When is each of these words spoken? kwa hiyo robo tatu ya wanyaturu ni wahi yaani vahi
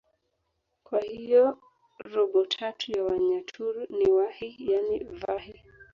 kwa 0.83 0.99
hiyo 1.01 1.57
robo 2.13 2.45
tatu 2.45 2.91
ya 2.91 3.03
wanyaturu 3.03 3.85
ni 3.89 4.09
wahi 4.11 4.55
yaani 4.71 5.03
vahi 5.03 5.59